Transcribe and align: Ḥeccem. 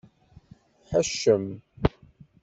Ḥeccem. 0.89 1.47